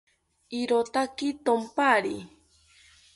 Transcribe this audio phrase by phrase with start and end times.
[0.59, 2.17] Irotaki thonpari